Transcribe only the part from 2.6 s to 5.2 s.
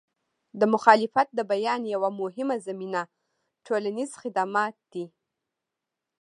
زمینه ټولنیز خدمات دي.